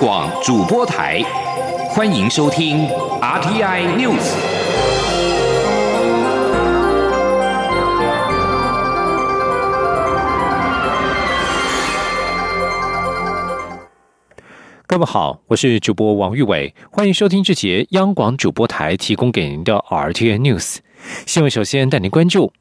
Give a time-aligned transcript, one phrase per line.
[0.00, 1.22] 广主播台，
[1.90, 2.88] 欢迎收听
[3.20, 4.32] RTI News。
[14.86, 20.78] 各位好，我是主播王玉伟，欢迎收听这节央广主播台提供给您的 RTI News
[21.26, 21.50] 新闻。
[21.50, 22.54] 首先带您关注。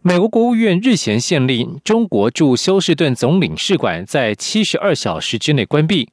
[0.00, 6.08] 美国国务院日前限令中国驻休斯顿总领事馆在七十二小时之内关闭。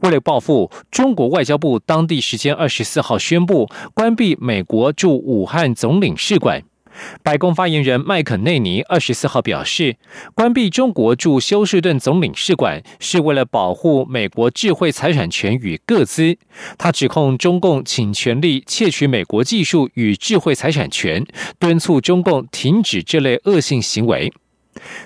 [0.00, 6.62] 为了报复，中国外交部当地时间二十四号宣布关闭美国驻武汉总领事馆。
[7.22, 9.96] 白宫发言人麦肯内尼二十四号表示，
[10.34, 16.36] 关闭中国驻休斯顿总领事馆是为了保护美国智慧财产权与各资。
[16.76, 21.24] 他指控中共请权力窃取美国技术与智慧财产权，
[21.60, 24.32] 敦促中共停止这类恶性行为。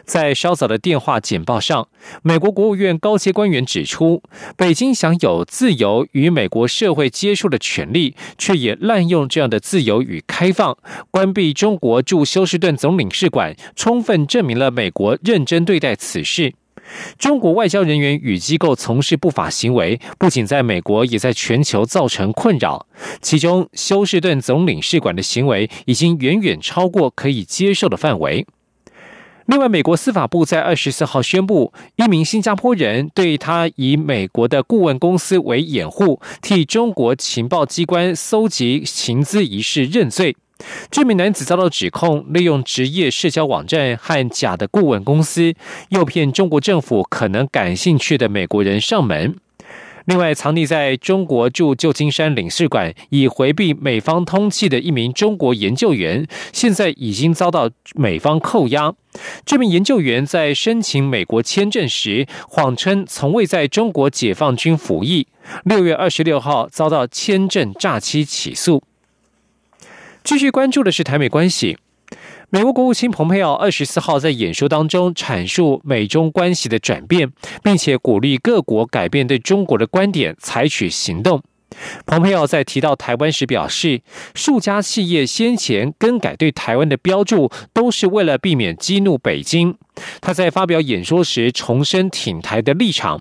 [0.04, 1.88] 在稍早的电话简报上，
[2.22, 4.22] 美国国务院高阶官员指出，
[4.56, 10.76] 北京享有自由与美国社会接触的权利，却也滥用这样的自由与开放，
[11.10, 16.54] 关闭中国驻休斯顿总领事馆，充分证明了美国认真对待此事。
[17.16, 22.86] 中国外交人员与机构从事不法行为，不仅在美国，也在全球造成困扰。
[23.20, 28.46] 其中，休斯顿总领事馆的行为已经远远超过可以接受的范围。
[29.52, 40.34] 另外，美国司法部在二十四号宣布，一名新加坡人对他以美国的顾问公司为掩护，替中国情报机关搜集情资一事认罪。
[40.90, 45.52] 这名男子遭到指控，利用职业社交网站和假的顾问公司，
[45.90, 49.36] 诱骗中国政府可能感兴趣的美国人上门。
[50.06, 58.94] 另外，藏匿在中国驻旧金山领事馆以回避美方通缉的一名中国研究员，现在已经遭到美方扣押。
[59.44, 65.26] 这名研究员在申请美国签证时，谎称从未在中国解放军服役。
[65.64, 68.82] 六月二十六号遭到签证诈欺起诉。
[70.24, 71.78] 继续关注的是台美关系。
[72.50, 77.30] 美国国务卿蓬佩奥二十四号在演说当中阐述美中关系的转变，
[77.62, 81.42] 并且鼓励各国改变对中国的观点，采取行动。
[82.06, 84.02] 蓬佩奥在提到台湾时表示，
[84.34, 89.76] 数家企业先前更改对台湾的标注，都是为了避免激怒北京。
[90.20, 93.20] 他在发表演说时重申挺台的立场。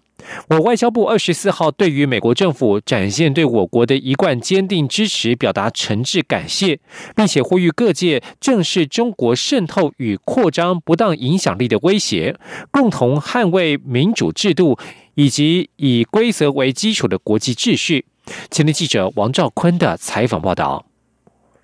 [0.49, 6.79] 我外交部二十四号对于美国政府展现对我国的一贯坚定支持表达诚挚感谢，
[7.15, 12.37] 并且呼吁各界正视中国渗透与扩张不当影响力的威胁，
[12.69, 14.77] 共同捍卫民主制度
[15.15, 18.05] 以及以规则为基础的国际秩序。
[18.49, 20.85] 前天记者王兆坤的采访报道。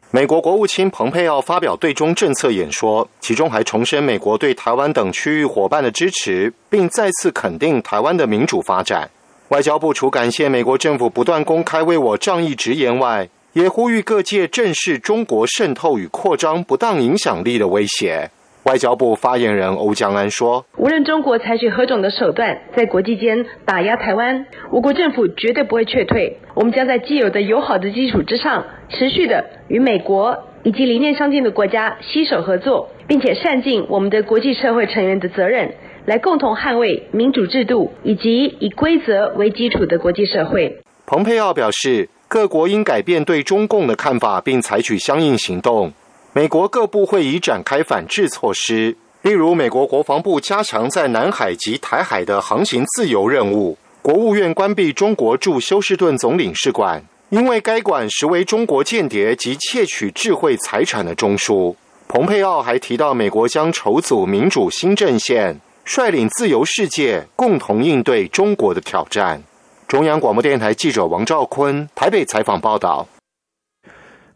[0.10, 9.10] 美国国务卿蓬佩奥发表对中政策演说，其中还重申美国对台湾等区域伙伴的支持，并再次肯定台湾的民主发展。
[9.50, 18.32] 外交部除感谢美国政府不断公开为我仗义直言外，也呼吁各界正视中国渗透与扩张不当影响力的威胁。
[18.68, 26.36] 外交部发言人欧江安说：“无论中国采取何种的手段，在国际间打压台湾，我国政府绝对不会撤退。
[26.54, 35.74] 我们将在既有的友好的基础之上，持续的与美国以及理念相近的国家携手合作，并且善尽我们的国际社会成员的责任，
[36.06, 45.94] 来共同捍卫民主制度以及以规则为基础的国际社会。”蓬佩奥表示，各国应改变对中共的看法，并采取相应行动。
[46.38, 61.74] 美国各部会已展开反制措施，例如美国国防部加强在南海及台海的航行自由任务；国务院关闭中国驻休斯顿总领事馆，因为该馆实为中国间谍及窃取智慧财产的中枢。
[62.08, 69.42] 蓬佩奥还提到，美国将筹组民主新阵线，率领自由世界共同应对中国的挑战。
[69.88, 73.08] 中央广播电台记者王兆坤台北采访报道。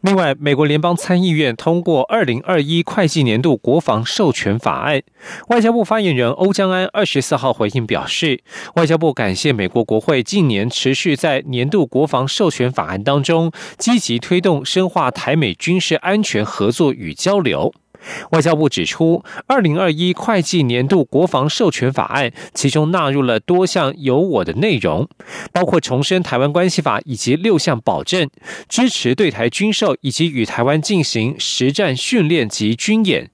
[0.02, 5.00] 另外，美国联邦参议院通过二零二一会计年度国防授权法案。
[5.48, 8.42] 外交部发言人欧江安二十四号回应表示，
[8.74, 17.72] 外交部感谢美国国会近年持续在年度国防授权法案当中积极推动深化台美军事安全合作与交流。
[18.30, 25.08] 外交部指出，二零二一会计年度国防授权法案，其中纳入了多项有我的内容，
[25.52, 28.28] 包括重申台湾关系法以及六项保证，
[28.68, 33.30] 支持对台军售以及与台湾进行实战训练及军演。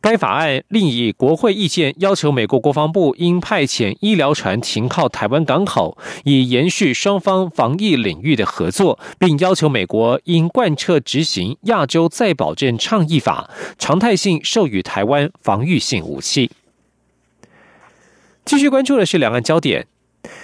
[0.00, 16.50] 该法案另以国会意见要求美国国防部应派遣医疗船停靠台湾港口，以延续双方防疫领域的合作，并要求美国应贯彻执行亚洲再保证倡议法，常态性授予台湾防御性武器。
[18.44, 19.86] 继续关注的是两岸焦点。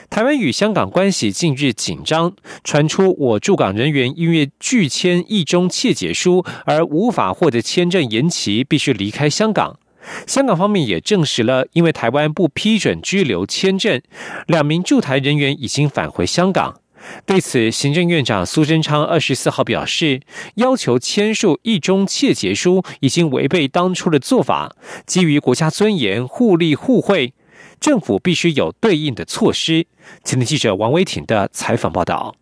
[0.08, 9.78] 台湾与香港关系近日紧张，传出我驻港人员因为拒签一中切结书而无法获得签证延期，必须离开香港。
[10.26, 14.00] 香港方面也证实了，因为台湾不批准居留签证，
[14.46, 16.80] 两名驻台人员已经返回香港。
[17.26, 20.20] 对此，行政院长苏贞昌二十四号表示，
[20.54, 24.74] 要求签署一中切结书已经违背当初的做法，
[25.06, 27.34] 基于国家尊严，互利互惠。
[27.80, 29.86] 政府必须有对应的措施。
[30.24, 32.34] 前天记者王维挺的采访报道。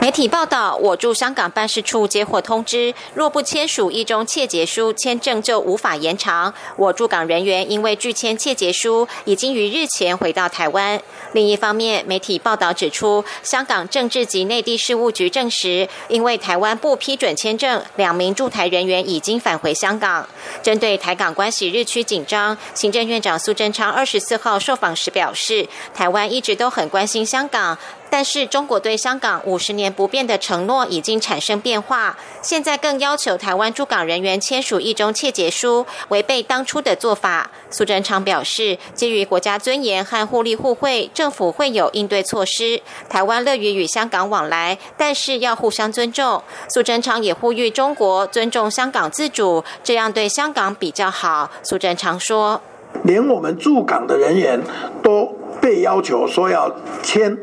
[0.00, 6.54] 媒体报道，我驻香港办事处接获通知，若不签署一中切结书，签证就无法延长。
[6.76, 11.02] 我驻港人员因为拒签切结书，已经于日前回到台湾。
[11.32, 20.26] 另一方面，媒体报道指出，香港政治及内地事务局证实，因为台湾不批准签证，两名驻台人员已经返回香港。
[20.62, 27.76] 针对台港关系日趋紧张，行政院长苏贞昌二十四号受访时表示，台湾一直都很关心香港。
[28.10, 37.50] 但是中国对香港五十年不变的承诺已经产生变化，现在更要求台湾驻港人员签署一中切结书，违背当初的做法。
[37.70, 42.80] 苏贞昌表示，基于国家尊严和互利互惠，政府会有应对措施。
[43.10, 46.42] 台湾乐于与香港往来，但是要互相尊重。
[46.70, 51.50] 苏贞昌也呼吁中国尊重香港自主，这样对香港比较好。
[51.62, 52.62] 苏贞昌说
[53.04, 54.60] ：“连我们驻港的人员
[55.02, 55.28] 都。”
[55.60, 56.72] 被要求说要
[57.02, 57.36] 签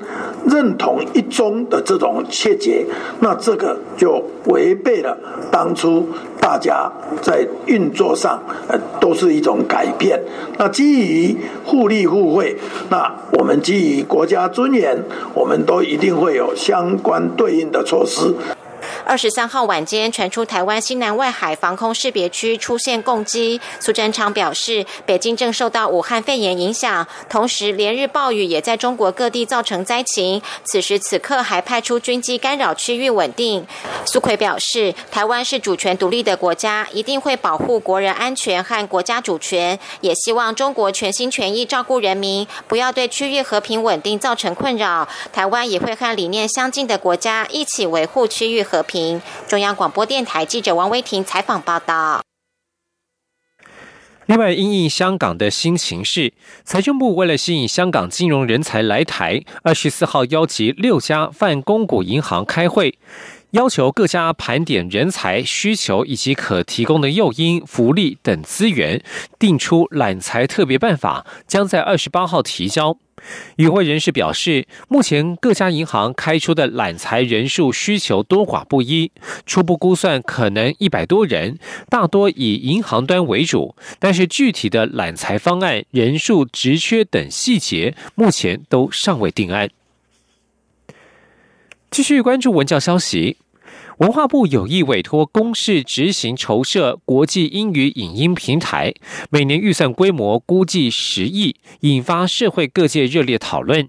[0.50, 2.86] 认同一中的这种切结，
[3.20, 5.18] 那这个就违背了
[5.52, 6.08] 当初
[6.40, 6.90] 大家
[7.22, 10.22] 在运作上呃都是一种改变。
[10.58, 12.58] 那基于互利互惠，
[12.90, 15.04] 那我们基于国家尊严，
[15.34, 18.34] 我们都一定会有相关对应的措施。
[19.08, 33.68] 二十三号晚间传出台湾西南外海防空识别区出现攻击，苏贞昌表示，北京正受到武汉肺炎影响，同时连日暴雨也在中国各地造成灾情，此时此刻还派出军机干扰区域稳定。
[34.06, 45.08] 苏奎表示，台湾是主权独立的国家，一定会保护国人安全和国家主权，也希望中国全心全意照顾人民，不要对区域和平稳定造成困扰。
[45.32, 48.95] 台湾也会和理念相近的国家一起维护区域和平。
[49.48, 52.22] 中央广播电台记者王威婷采访报道。
[54.28, 56.34] 另外，因应香港的新形势，
[56.64, 62.98] 财政部为了吸引香港金融人才来台，二十四号邀集六家泛公股银行开会。
[63.52, 69.02] 要求各家盘点人才需求以及可提供的诱因、福利等资源，
[69.38, 72.98] 定出揽才特别办法，将在二十八号提交。
[73.58, 79.12] 与会人士表示，目前各家银行开出的揽才人数需求多寡不一，
[79.46, 81.58] 初步估算可能一百多人，
[81.90, 89.70] 大多以银行端为主，但是具体的揽才方案、人数、职缺等细节，目前都尚未定案。
[91.92, 93.38] 继续关注文教消息。
[93.98, 98.94] 文化部有意委托公视执行筹设国际英语影音平台，
[99.30, 103.88] 每年预算规模估计十亿，引发社会各界热烈讨论。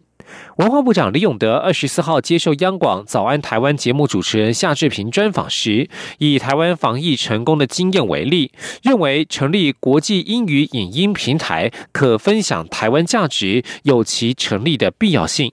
[0.59, 5.89] 文化部长李永德二十四号接受央广《早安台湾》节目主持人夏志平专访时，
[6.19, 8.53] 以台湾防疫成功的经验为例，
[8.83, 15.53] 认为成立国际英语影音平台可分享台湾价值，有其成立的必要性。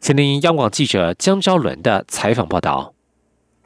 [0.00, 2.95] 前听央广记者江昭伦的采访报道。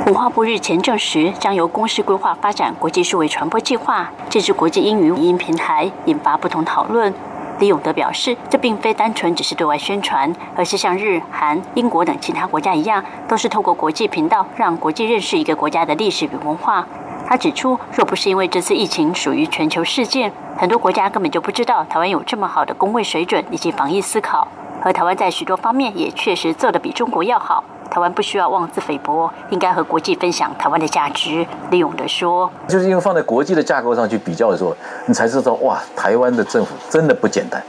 [0.07, 7.13] 文化部日前证实，将由公司规划发展国际数位传播计划，这支国际英语语音平台，引发不同讨论。
[7.59, 16.85] 李永德表示，这并非单纯只是对外宣传，而是像日、韩、英国等其他国家一样，都是透过国际频道让国际认识一个国家的历史与文化。
[17.27, 24.49] 他指出，若不是因为这次疫情属于全球事件，很多国家根本就不知道台湾有这么好的工位水准以及防疫思考，
[24.83, 27.63] 而台湾在许多方面也确实做得比中国要好。
[27.91, 31.45] 台湾不需要妄自菲薄，应该和国际分享台湾的价值。
[31.71, 34.75] 李勇的说：“就是因为放在国际的架构上去比较的时候，
[35.07, 37.61] 你才知道哇，台湾的政府真的不简单，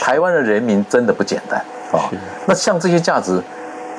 [0.00, 1.58] 台湾的人民真的不简单
[1.92, 2.08] 啊。
[2.46, 3.42] 那像这些价值，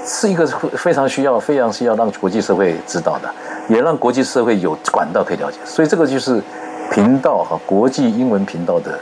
[0.06, 3.30] 是一个非常需要、非常需要让国际社会知道的，
[3.68, 5.58] 也让国际社会有管道可以了解。
[5.66, 6.42] 所以这个就是
[6.90, 8.98] 频道和国际英文频道的。”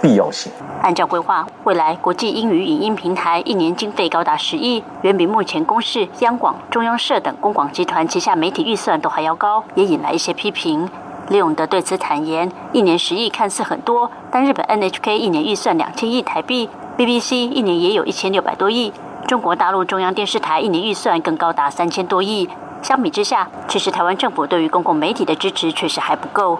[0.00, 0.50] 必要性。
[0.82, 10.88] 按照规划，未来国际英语影音平台一年经费高达十亿，远比目前公视、央广、中央社等公广集团旗下媒体预算都还要高，也引来一些批评。
[11.28, 18.92] 李永德对此坦言，一年十亿看似很多，但日本 NHK 一年预算两千亿台币，BBC 一年也有一千六百多亿，
[19.28, 22.48] 中国大陆中央电视台一年预算更高达三千多亿。
[22.82, 26.58] 相比之下，其实台湾政府对于公共媒体的支持确实还不够。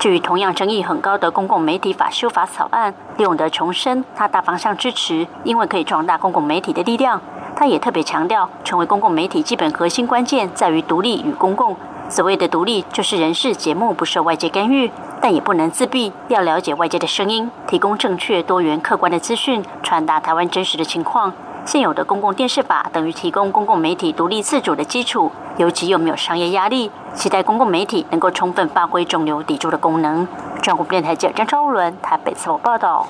[0.00, 7.20] 至于同样争议很高的公共媒体法修法草案，李永德重申他大方向支持，因为可以壮大公共媒体的力量。
[7.54, 11.76] 他也特别强调，成为公共媒体基本核心关键在于独立与公共。
[12.08, 14.90] 所谓的独立，就是人事节目不受外界干预，
[15.20, 21.30] 但也不能自闭，要了解外界的声音，提供正确、多元、客观的资讯，传达台湾真实的情况。
[21.66, 30.26] 现有的公共电视法等于提供公共媒体独立自主的基础，尤其又没有商业压力，期待公共媒体能够充分发挥中流砥柱的功能。
[30.62, 33.08] 中国电台记者张超伦台北采访报道。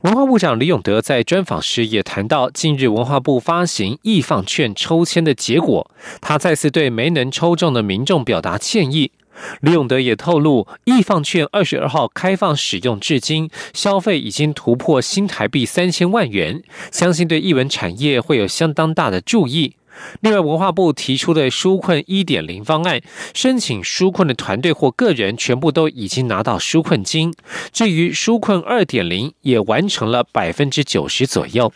[0.00, 9.12] 文化部长李永德在专访时也谈到，近日文化部发行易放券抽签的结果，他再次对没能抽中的民众表达歉意。
[9.60, 19.76] 李永德也透露，易放券二十二号开放使用至今，消费已经突破新台币三千万元，相信对艺文产业会有相当大的注意。
[20.20, 23.00] 另外，文化部提出的纾困一点零方案，
[23.32, 27.32] 申请纾困的团队或个人全部都已经拿到纾困金。
[27.72, 31.72] 至于纾困二点零，也完成了百分之九十左右。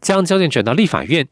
[0.00, 1.28] 将焦点转到立法院，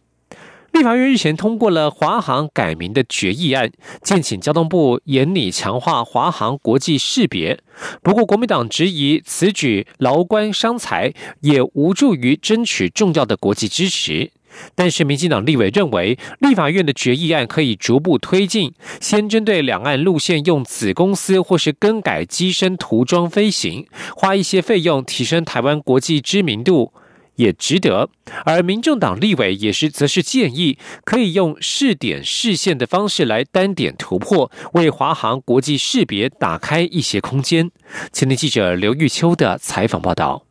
[0.75, 3.71] 立法院日前通过了华航改名的决议案，
[4.03, 7.61] 建请交通部严厉强化华航国际识别。
[8.03, 14.33] 不过，国民党质疑此举劳官伤财，也无助于争取重要的国际支持。
[14.75, 26.93] 但是，民进党立委认为，立法院的决议案可以逐步推进，先针对两岸路线用子公司或是更改机身涂装飞行，花一些费用提升台湾国际知名度，
[27.37, 28.09] 也值得。
[28.45, 37.71] 而民众党立委也是，则是建议可以用试点试线的方式来单点突破，为华航国际识别打开一些空间。
[38.13, 40.45] 前天记者刘玉秋的采访报道。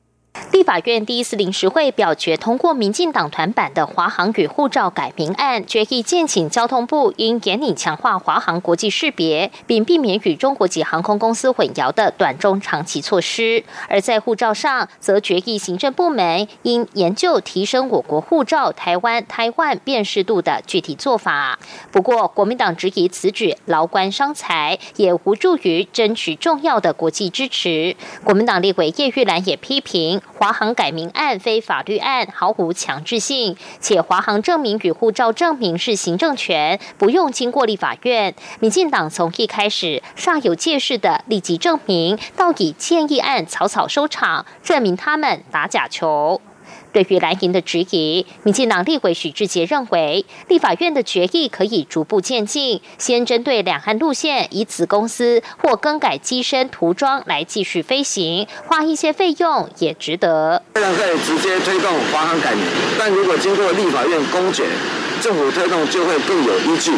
[0.63, 13.63] 法院第一次临时会表决通过民进党团版的华航与护照改名案，决议建请交通部应严厉强化华航国际识别，并避免与中国籍航空公司混淆的短中长期措施。
[13.89, 21.59] 而在护照上，则决议行政部门应研究提升我国护照台湾台湾辨识度的具体做法。
[21.91, 27.95] 不过，国民党质疑此举劳官伤财，也无助于争取重要的国际支持。
[28.23, 30.21] 国民党立委叶玉兰也批评。
[30.37, 38.33] 华行改名案非法律案，毫无强制性，且华航证明与护照证明是行政权，不用经过立法院。
[38.59, 46.39] 民进党从一开始煞有介事的立即证明，到以建议案草草收场，证明他们打假球。
[46.93, 60.61] 对于蓝营的质疑，民进党立委许志杰认为，立法院的决议可以逐步渐进，先针对两岸路线以子公司或更改机身涂装来继续飞行，花一些费用也值得。
[60.75, 62.63] 虽然可以直接推动华航改名，
[62.99, 64.63] 但如果经过立法院公决，
[65.19, 66.91] 政府推动就会更有依据。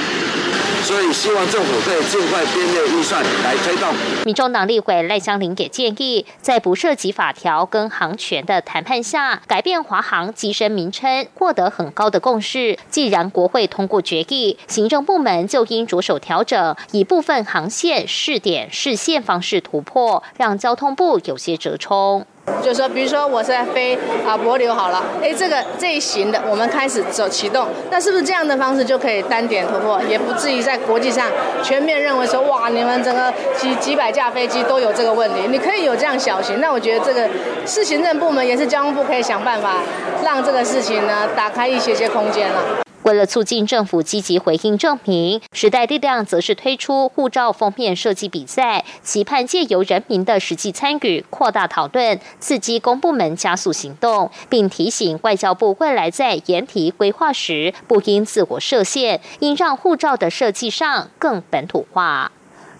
[0.86, 3.92] 所以希望政府可以尽快编列预算来推动。
[4.24, 12.78] 民众党立委赖香林给建议，在不涉及法条跟航权的谈判下，改变华航机身名称，获得很高的共识。
[12.92, 22.28] 既然国会通过决议，行政部门就应着手调整，以部分航线试点试线方式突破，让交通部有些折冲。
[22.62, 31.28] 就是说，比如说我是在飞啊柏流好了，哎，这个这一型的我们开始走启动，那是不是这样的方式就可以单点突破，也不至于在国际上
[31.64, 35.42] 全面认为说哇，你们整个几几百架飞机都有这个问题？
[35.50, 37.28] 你可以有这样小型，那我觉得这个
[37.66, 39.78] 是行政部门也是交通部可以想办法
[40.24, 42.85] 让这个事情呢打开一些些空间了。
[43.06, 62.32] 为了促进政府积极回应证明，时代力量则是推出护照封面设计比赛，期盼借由人民的实际参与，扩大讨论，刺激公部门加速行动，并提醒外交部未来在研题规划时，不应自我设限，应让护照的设计上更本土化。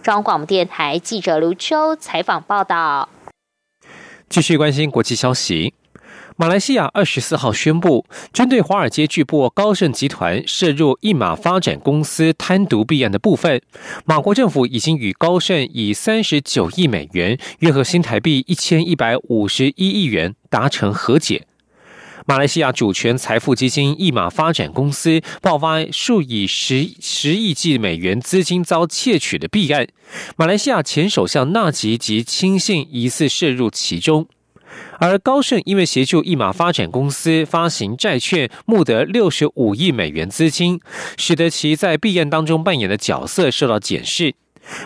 [0.02, 3.08] 中央广播电台记者卢秋采访报道。
[4.28, 5.72] 继续关心国际消息。
[6.38, 13.62] 马来西亚二十四号宣布，针对华尔街巨擘高盛集团涉入一马发展公司贪渎弊案的部分，
[14.04, 21.46] 马国政府已经与高盛以三十九亿美元（约合新台币一千一百五十一亿元）达成和解。
[22.26, 29.86] 马来西亚主权财富基金一马发展公司爆发数以十十亿计美元资金遭窃取的弊案，
[30.36, 34.28] 马来西亚前首相纳吉及亲信疑似涉入其中。
[34.98, 40.80] 而高盛因为协助一马发展公司发行债券，募得六十五亿美元资金，
[41.16, 44.34] 使得其在弊案当中扮演的角色受到检视。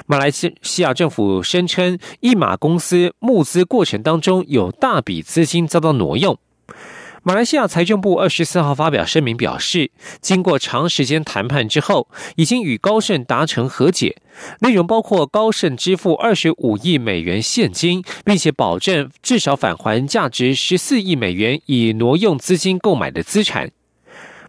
[0.06, 6.38] 马来西亚政府声称，一马公司募资过程当中有大笔资金遭到挪用。
[7.22, 9.90] 马来西亚财政部二十四号发表声明表示，
[10.22, 14.16] 经过长时间谈判之后，已经与高盛达成和解，
[14.60, 23.70] 内容包括高盛支付二十五亿美元现金，并且保证至少返还价值十四亿美元以挪用资金购买的资产。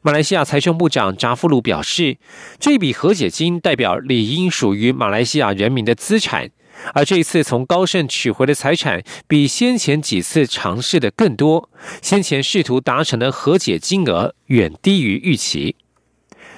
[0.01, 2.17] 马来西亚财政部长扎夫鲁表示，
[2.57, 6.49] 这笔和解金代表理应属于马来西亚人民的资产。
[6.93, 11.69] 而这一次从高盛取回的财产比先前几次尝试的更多，
[12.01, 15.75] 先前试图达成的和解金额远低于预期。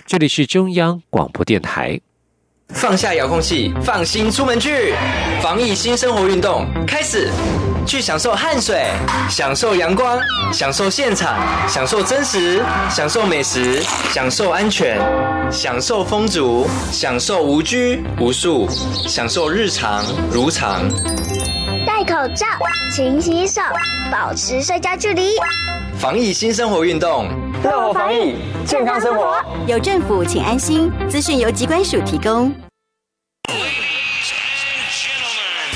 [0.06, 2.02] 这里是中央广播电台。
[2.74, 4.94] 放下遥控器，放心出门去，
[5.42, 7.30] 防疫新生活运动开始。
[7.86, 8.88] 去享受汗水，
[9.30, 10.18] 享受阳光，
[10.54, 11.38] 享受现场，
[11.68, 14.98] 享受真实，享受美食，享受安全，
[15.52, 18.70] 享受风足，享受无拘无束，
[19.08, 20.02] 享受日常
[20.32, 20.90] 如常。
[21.86, 22.46] 戴口罩，
[22.92, 23.62] 勤洗手，
[24.12, 25.32] 保持社交距离。
[25.98, 27.28] 防疫新生活运动，
[27.64, 28.36] 乐活防疫，
[28.66, 29.44] 健康生活。
[29.68, 30.92] 有政府，请安心。
[31.10, 32.54] 资讯由机关署提供。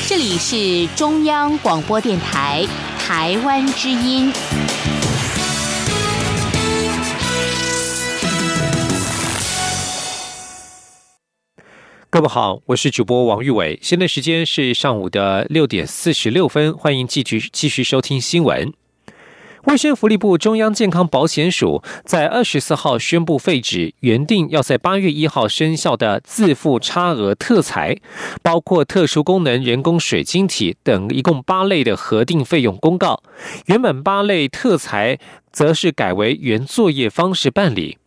[0.08, 2.66] 这里是中央广播电台
[3.00, 4.32] 台湾之音。
[12.18, 18.74] 各位好，我是主播王玉伟，现在时间是上午的六点四十六分，欢迎继续继续收听新闻。
[19.66, 27.96] 卫生福利部中央健康保险署在二十四号宣布废止原定要在八月一号生效的自付差额特裁，
[28.42, 33.22] 包括特殊功能人工水晶体等一共八类的核定费用公告。
[33.68, 35.20] 原本八类特裁
[35.52, 38.00] 则是改为原作业方式办理。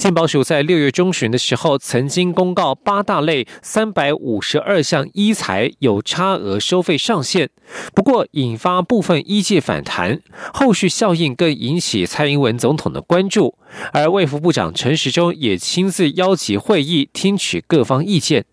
[0.00, 7.50] 健保署在六月中旬的时候，曾经公告八大类三百五十二项医材有差额收费上限，
[7.94, 10.18] 不过引发部分医界反弹，
[10.54, 13.58] 后续效应更引起蔡英文总统的关注，
[13.92, 18.46] 而卫福部长陈时中也亲自邀集会议，听取各方意见。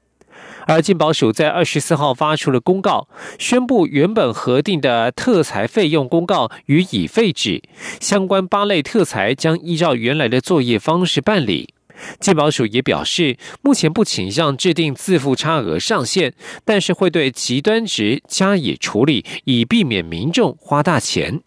[0.67, 3.07] 而健保署在二十四号发出了公告，
[3.39, 7.63] 宣布原本核定的特裁费用公告予以废止，
[8.01, 11.73] 相关八类特裁将依照原来的作业方式办理。
[12.19, 21.41] 健保署也表示，目前不倾向制定自付差额上限，但是会对极端值加以处理，以避免民众花大钱。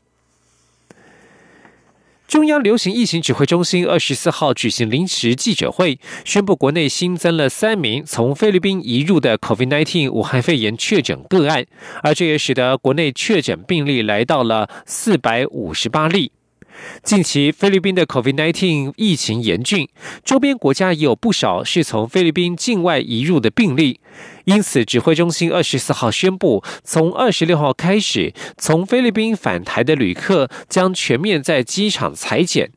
[2.30, 11.66] 中央流行疫情指挥中心二十四号举行临时记者会，宣布国内新增了三名从菲律宾移入的 COVID-19 武汉肺炎确诊个案，
[12.04, 16.30] 而这也使得国内确诊病例来到了四百五十八例。
[17.02, 19.88] 近期菲律宾的 COVID-19 疫情严峻，
[20.24, 24.00] 周边国家也有不少是从菲律宾境外移入的病例，
[24.44, 32.70] 因此指挥中心二十四号宣布，从二十六号开始，从菲律宾返台的旅客将全面在机场裁剪。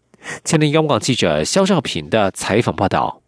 [0.44, 3.23] 前天央广记者肖兆平的采访报道。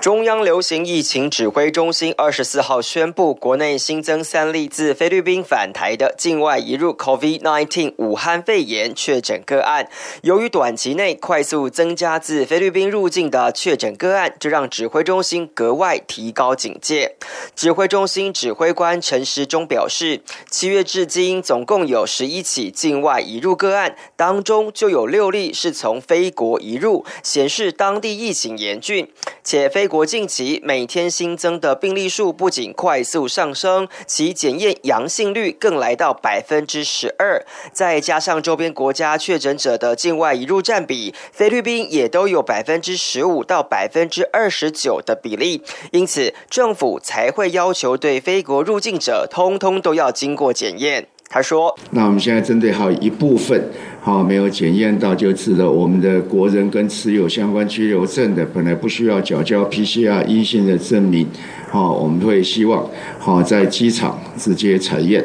[0.00, 9.88] 中央流行疫情指挥中心二十四号宣布，国内新增三例自菲律宾返台的境外移入 COVID-19 武汉肺炎确诊个案。
[10.22, 17.16] 由于短期内快速增加自菲律宾入境的确诊个案，这让指挥中心格外提高警戒。
[17.54, 29.08] 指挥中心指挥官陈时中表示，七月至今总共有十一起境外移入个案，当中就有六例是从非国移入，显示当地疫情严峻，
[29.44, 29.67] 且。
[29.68, 37.44] 非国近期每天新增的病例数不仅快速上升，其检验阳性率更来到百分之十二。
[37.72, 45.62] 再加上周边国家确诊者的境外移入占比，菲律宾也都有百分之十五到百分之二十九的比例。
[45.90, 51.08] 因此，政府才会要求对非国入境者，通通都要经过检验。
[51.30, 53.62] 他说：“那我们现在针对好一部分，
[54.00, 61.26] 好没有检验到就知道我们的国人跟持有相关居留证的，本来不需要缴交 PCR 阴性的证明，
[61.70, 62.88] 好，我们会希望
[63.18, 65.22] 好在机场直接采验。”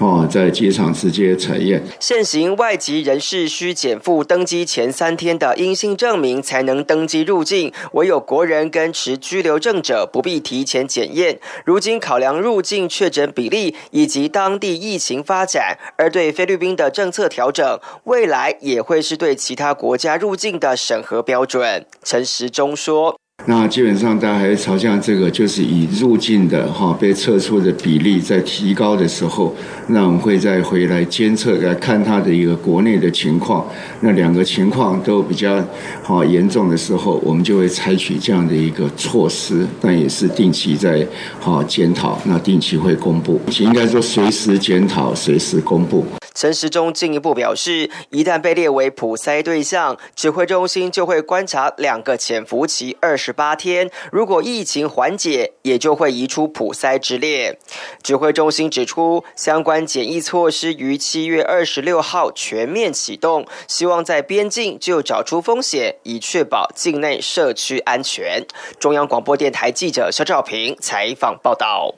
[0.00, 1.82] 哦，在机场直接采验。
[2.00, 7.70] 现行外籍人士需减负登机前三天的阴性证明，才能登机入境。
[7.92, 11.38] 唯有国人跟持居留证者不必提前检验。
[11.66, 21.84] 如今考量入境确诊比例以及当地疫情发展，而对菲律宾的政策调整，未来也会是对其他国家入境的审核标准。
[22.02, 23.18] 陈时中说。
[23.46, 29.54] 那基本上，大家还是朝向这个，就是以入境的哈被测出的比例在提高的时候，
[29.88, 33.66] 那我们会再回来监测来看它的一个国内的情况。
[34.00, 35.64] 那两个情况都比较
[36.02, 39.66] 好严重的时候，我们就会采取这样的一个措施。
[39.80, 41.04] 但也是定期在
[41.40, 46.04] 好检讨，那定期会公布，应该说随时检讨，随时公布。
[46.40, 57.58] 陈时中进一步表示，一旦被列为普筛对象，指挥中心就会观察两个潜伏期二十八天，如果疫情缓解，也就会移出普筛之列。
[58.02, 68.46] 指挥中心指出，相关检疫措施于七月二十六号全面启动，希望在边境就找出风险，以确保境内社区安全。
[68.78, 71.94] 中央广播电台记者肖兆平采访报道。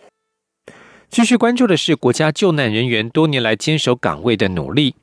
[1.12, 4.94] 继续关注的是国家救难人员多年来坚守岗位的努力。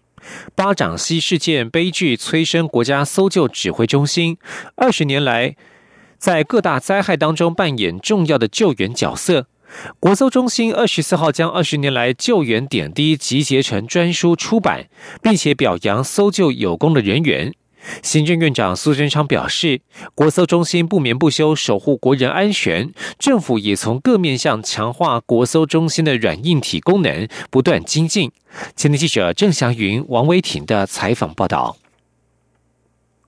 [0.55, 4.35] 巴掌溪事件悲剧催生国家搜救指挥中心，
[4.75, 5.55] 二十年来
[6.17, 9.45] 在各大灾害当中扮演重要的救援角色。
[9.99, 14.89] 国搜中心二十四号将二十年来救援点滴集结成专书出版，
[15.21, 17.53] 并且表扬搜救有功的人员。
[18.01, 19.81] 行政院长苏贞昌表示，
[20.13, 28.31] 国搜中心不眠不休守护国人安全，政府也从各面向强化国搜中心的软硬体功能，不断精进。
[28.75, 31.77] 前天记者郑祥云、王威婷的采访报道。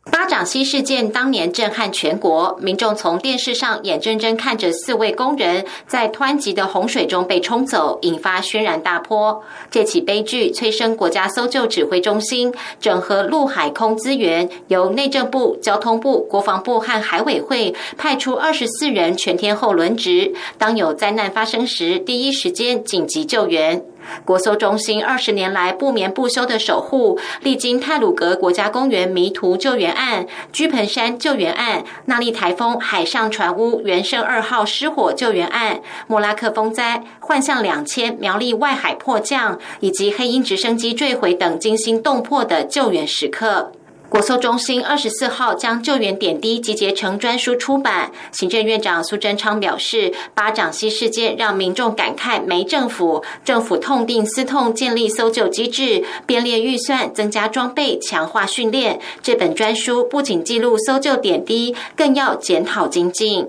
[0.10, 9.44] 巴掌溪事件当年震撼全国，民众从电视上眼睁睁看着四位工人在湍急的洪水中被冲走，引发轩然大波。
[9.70, 23.86] 这起悲剧催生国家搜救指挥中心，整合陆海空资源，由内政部、交通部、国防部和海委会派出二十四人全天候轮值，当有灾难发生时，第一时间紧急救援。
[24.26, 43.72] 国搜中心二十年来不眠不休的守护，历经泰鲁格国家公园迷途救援案、居盆山救援案、纳利台风海上船屋原生二号失火救援案、莫拉克风灾、幻象两千苗栗外海迫降，以及黑鹰直升机坠毁等惊心动魄的救援时刻。
[44.12, 48.12] 国搜中心二十四号将救援点滴集结成专书出版。
[48.34, 59.00] 行政院长苏贞昌表示，巴掌溪事件让民众感慨没政府，政府痛定思痛，建立搜救机制，编列预算，增加装备，强化训练。
[59.22, 63.48] 这本专书不仅记录搜救点滴，更要检讨精进。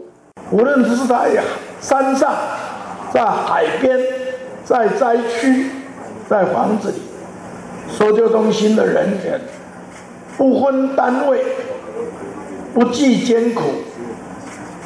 [0.53, 1.43] 无论是在
[1.81, 2.33] 山上、
[3.13, 3.99] 在海边、
[4.65, 5.73] 在灾区、
[6.31, 6.99] 在房子里，
[7.99, 9.41] 搜救中心的人员。
[10.37, 11.45] 不分单位，
[12.75, 13.63] 不计艰苦，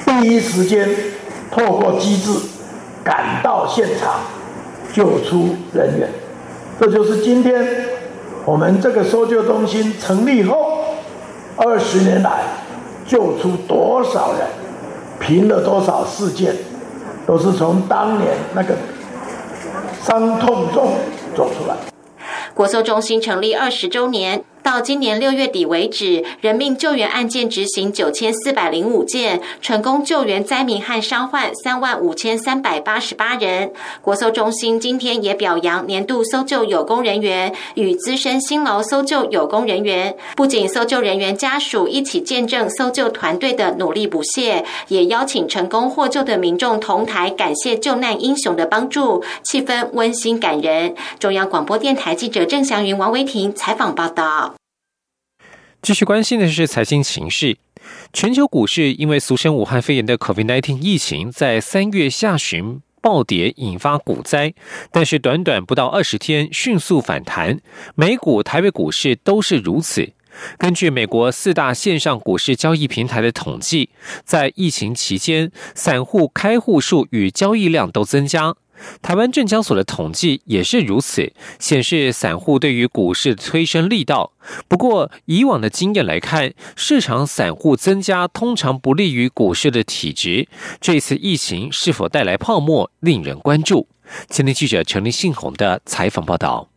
[0.04, 0.88] 第一时间
[1.50, 2.30] 透过机制
[3.04, 4.20] 赶到现场
[4.92, 6.08] 救出人员。
[6.78, 7.86] 这就是今天
[8.44, 10.84] 我们这个搜救中心成立后
[11.56, 12.42] 二十年来
[13.06, 14.46] 救出多少人，
[15.18, 16.54] 平了多少事件，
[17.24, 18.74] 都是从当年那个
[20.02, 20.92] 伤痛中
[21.34, 21.76] 走出来。
[22.52, 24.44] 国搜中心成立二十周年。
[24.66, 33.70] 到今年六月底为止，人命救援案件执行九千四百零五件，成功救援灾民和伤患三万五千三百八十八人。
[34.02, 50.96] 国搜中心今天也表扬年度搜救有功人员与资深辛劳搜救有功人员，不仅搜救人员家属一起见证搜救团队的努力不懈，也邀请成功获救的民众同台感谢救难英雄的帮助，气氛温馨感人。
[51.20, 54.55] 中央广播电台记者郑祥云、王维婷采访报道。
[55.82, 57.58] 继续关心的是财经形势，
[58.12, 64.52] 全球股市因为俗称武汉肺炎的 COVID-19 疫情，在三月下旬暴跌，引发股灾，
[64.90, 67.60] 但是短短不到二十天迅速反弹，
[67.94, 70.12] 美股、台北股市都是如此。
[70.58, 73.88] 根据美国四大线上股市交易平台的统计，
[74.24, 78.56] 在疫情期间，散户开户数与交易量都增加。
[79.02, 84.32] 台湾证交所的统计也是如此，显示散户对于股市催生力道。
[84.68, 90.48] 不过，以往的经验来看，市场散户增加通常不利于股市的体质。
[90.80, 93.88] 这次疫情是否带来泡沫，令人关注。
[94.28, 96.68] 前天记者陈立信宏的采访报道。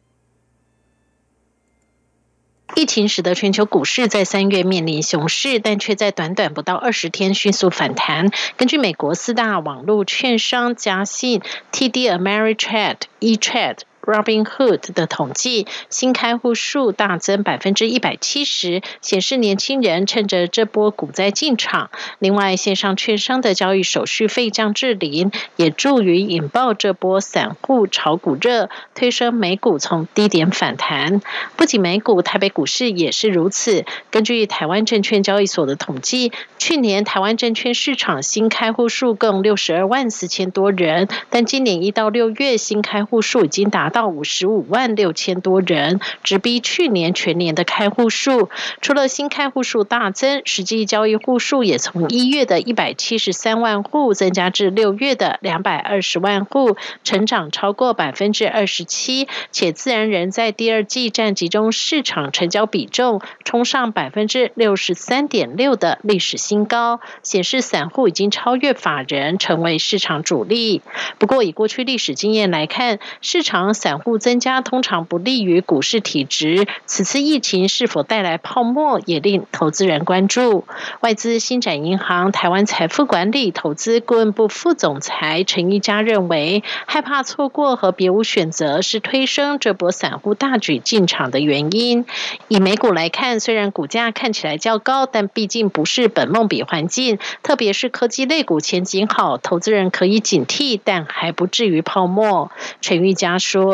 [2.76, 8.32] 疫情使得全球股市在三月面临熊市，但却在短短不到二十天迅速反弹。
[8.58, 13.80] 根据美国四大网络券商嘉信、TD Ameritrade、eTrade。
[14.10, 21.92] Robinhood 的统计，新开户数大增百分之一百七十，显示年轻人趁着这波股灾进场。
[22.18, 31.22] 另外，线上券商的交易手续费降至零，也助于引爆这波散户炒股热，推升美股从低点反弹。
[31.56, 33.86] 不仅美股，台北股市也是如此。
[34.10, 43.99] 根据台湾证券交易所的统计，去年台湾证券市场新开户数共六十二万四千多人，但今年一到六月新开户数已经达到。
[44.00, 48.50] 到五十五万六千多人，直逼去年全年的开户数。
[48.80, 59.28] 除了新开户数大增，实际交易户数也从一月的一百七十三万户增加至六月的两百二十万户，成长超过百分之二十七。
[59.52, 70.82] 且自然人在第二季占集中市场成交比重冲上百分之六十三点六的历史新高，显示散户已经超越法人，成为市场主力。
[71.18, 76.68] 不过，以过去历史经验来看，市场散户增加通常不利于股市体质。
[76.86, 80.66] 此次疫情是否带来泡沫，也令投资人关注。
[81.00, 92.06] 外资新展银行台湾财富管理投资顾问部副总裁陈一佳认为，害怕错过和别无选择是推升这波散户大举进场的原因。
[92.50, 102.52] 以美股来看，虽然股价看起来较高，但毕竟不是本梦比环境，特别是科技类股前景好，投资人可以警惕，但还不至于泡沫。
[102.82, 103.69] 陈玉佳说：“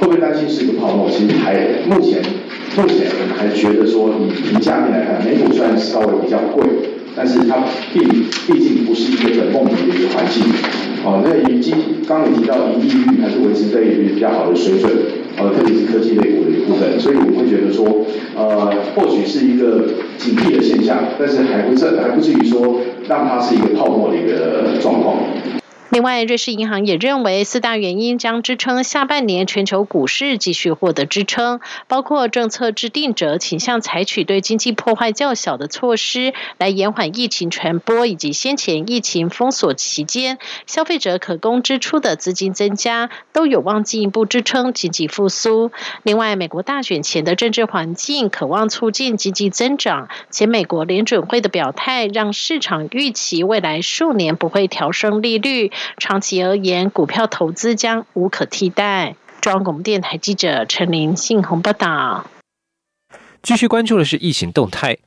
[0.00, 1.08] 会不会担心是一个泡沫？
[1.10, 1.54] 其实还
[1.86, 2.22] 目前
[2.76, 6.64] 目前我们还觉得说，以评价面来看，美股虽然稍微比较贵，
[7.16, 8.00] 但是它毕
[8.46, 10.42] 毕竟不是一个本梦比的一个环境。
[11.04, 11.74] 哦，那以及
[12.06, 14.90] 刚刚提到盈利率还是维持在一个比较好的水准。”
[15.34, 18.04] 呃，特别是科技类股的一部分，所以我会觉得说，
[18.36, 25.16] 呃，或许是一个警惕的现象，但是还不至还不至于说让它是一个泡沫的一个状况。
[25.92, 45.72] 另外，瑞士银行也认为四大原因将支撑下半年全球股市继续获得支撑，包括政策制定者倾向采取对经济破坏较小的措施来延缓疫情传播，以及先前疫情封锁期间消费者可供支出的资金增加，都有望进一步支撑经济复苏。
[46.04, 55.70] 另外，美国大选前的政治环境渴望促进经济增长，且美国联准会的表态让市场预期未来数年不会调升利率。
[55.96, 59.16] 长期而言，股票投资将无可替代。
[59.40, 62.26] 中央广播电台记者陈林信宏报道。
[63.42, 64.98] 继续关注的是疫情动态。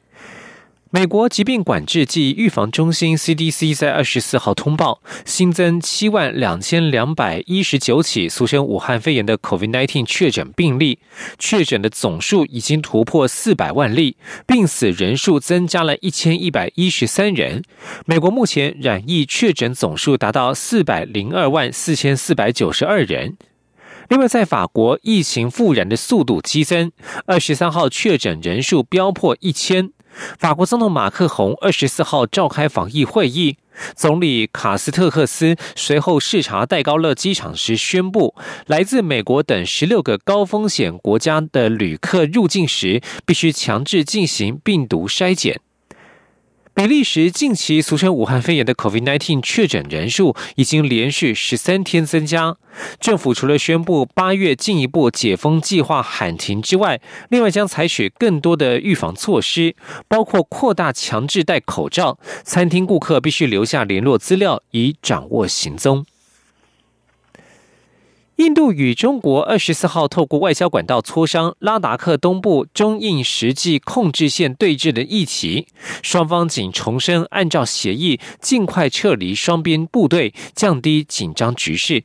[0.95, 10.99] 美国疾病管制及预防中心 （CDC） 在二十四号通报，新增七万两千两百一十九起俗称武汉肺炎的 COVID-19 确诊病例，
[11.37, 14.15] 确诊的总数已经突破四百万例，
[14.47, 17.61] 病死人数增加了一千一百一十三人。
[18.05, 23.35] 美国目前染疫确诊总数达到四百零二万四千四百九十二人。
[24.07, 26.93] 另外，在法国，疫情复燃的速度激增，
[27.25, 29.91] 二十三号确诊人数飙破一千。
[30.39, 33.57] 法国总统马克宏二十四号召开防疫会议，
[33.95, 38.35] 总理卡斯特克斯随后视察戴高乐机场时宣布，
[38.67, 45.59] 来自美国等十六个高风险国家的旅客入境时，必须强制进行病毒筛检。
[46.75, 52.57] 比利时近期俗称武汉肺炎的 COVID-19 确诊人数已经连续十三天增加。
[52.99, 59.73] 政府除了宣布八月进一步解封计划喊停之外，另外将采取更多的预防措施，
[60.09, 66.05] 包括扩大强制戴口罩，餐厅顾客必须留下联络资料以掌握行踪。
[68.37, 75.67] 印度与中国二十四号透过外交管道磋商拉达克东部中印实际控制线对峙的议题，
[76.03, 82.03] 双方仅重申按照协议尽快撤离双边部队，降低紧张局势。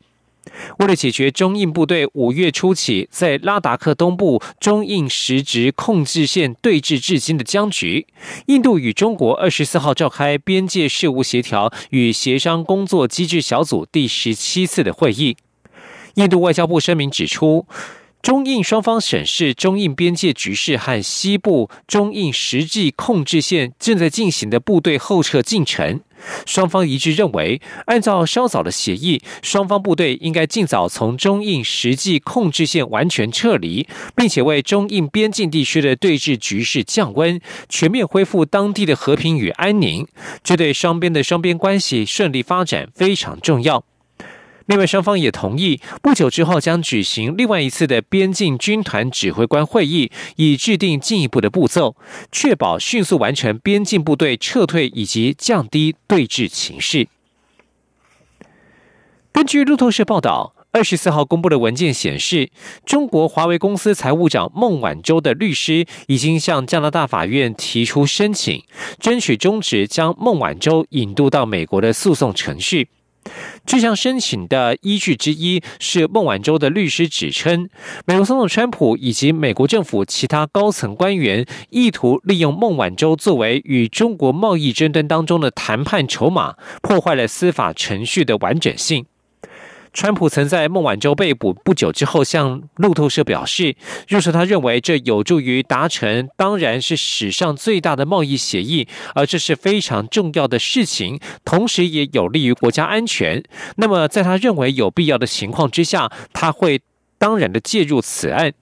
[0.79, 8.07] 为了解决中印部队五月初起在拉达克东部中印实质控制线对峙至今的僵局，
[8.47, 15.37] 印度与中国二十四号召开边界事务协调与协商工作机制小组第十七次的会议。
[16.15, 17.67] 印度外交部声明指出，
[18.23, 26.01] 中印双方审视中印边界局势和西部中印实际控制线正在进行的部队后撤进程。
[26.45, 40.07] 双方一致认为，按照稍早的协议，双方部队应该尽早从中印实际控制线完全撤离，并且为中印边境地区的对峙局势降温，全面恢复当地的和平与安宁。
[40.45, 43.83] 这对双边的双边关系顺利发展非常重要。
[44.71, 51.97] 另外，双方也同意不久之后将举行另外一次的边境军团指挥官会议，以制定进一步的步骤，
[52.31, 57.09] 确保迅速完成边境部队撤退以及降低对峙情势。
[59.33, 62.51] 根据路透社报道，二十四号公布的文件显示，
[62.87, 68.63] 中国华为公司财务长孟晚舟的律师已经向加拿大法院提出申请，
[69.01, 72.87] 争取终止将孟晚舟引渡到美国的诉讼程序。
[73.67, 77.69] 这项申请的依据之一是孟晚舟的律师指称，
[78.07, 89.07] 美国总统川普以及美国政府其他高层官员意图利用孟晚舟作为与中国贸易争端当中的谈判筹码，破坏了司法程序的完整性。
[89.93, 93.75] 川普曾在孟晚舟被捕不久之后，向路透社表示，
[94.09, 103.43] 若是他认为这有助于达成，当然是史上最大的贸易协议，而这是非常重要的事情，同时也有利于国家安全。
[103.77, 106.81] 那么，在他认为有必要的情况之下，他会
[107.19, 108.53] 当然的介入此案。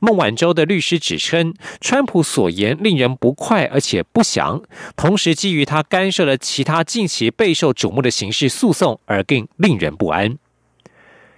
[0.00, 4.62] 孟晚舟的律师指称，川普所言令人不快而且不祥，
[4.96, 10.38] 同时基于他干涉了其他近期备受瞩目的刑事诉讼而更令人不安。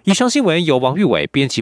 [0.04, 1.58] 以上新闻由王玉伟编辑